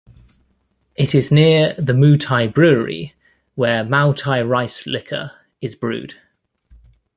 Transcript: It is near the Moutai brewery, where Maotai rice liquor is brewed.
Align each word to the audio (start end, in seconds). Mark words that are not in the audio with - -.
It 0.95 1.13
is 1.13 1.31
near 1.31 1.73
the 1.75 1.93
Moutai 1.93 2.51
brewery, 2.51 3.13
where 3.53 3.83
Maotai 3.83 4.41
rice 4.49 4.87
liquor 4.87 5.33
is 5.61 5.75
brewed. 5.75 6.15